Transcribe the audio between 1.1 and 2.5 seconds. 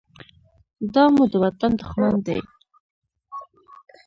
مو د وطن دښمن دى.